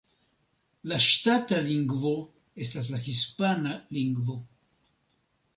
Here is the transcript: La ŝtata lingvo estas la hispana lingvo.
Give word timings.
La 0.91 0.97
ŝtata 1.07 1.59
lingvo 1.67 2.13
estas 2.67 2.91
la 2.95 3.03
hispana 3.09 3.79
lingvo. 3.99 4.43